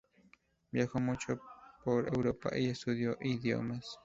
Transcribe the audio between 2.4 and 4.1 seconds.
y estudió idiomas.